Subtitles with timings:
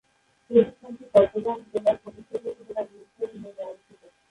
[0.51, 4.01] প্রতিষ্ঠানটি চট্টগ্রাম জেলার ফটিকছড়ি উপজেলার ভূজপুর ইউনিয়নে অবস্থিত।